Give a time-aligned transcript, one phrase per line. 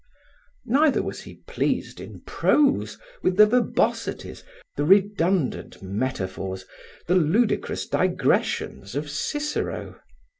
[0.65, 4.43] Neither was he pleased, in prose, with the verbosities,
[4.75, 6.65] the redundant metaphors,
[7.05, 9.99] the ludicrous digressions of Cicero.